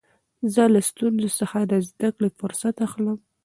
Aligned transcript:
زه 0.53 0.63
له 0.73 0.81
ستونزو 0.89 1.29
څخه 1.39 1.59
د 1.71 1.73
زدکړي 1.87 2.29
فرصت 2.39 2.75
اخلم. 2.87 3.17